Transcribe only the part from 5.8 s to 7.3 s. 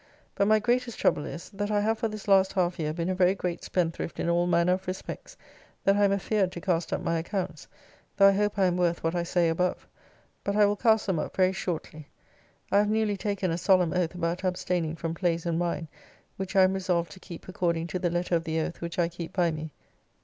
that I am afeard to cast up my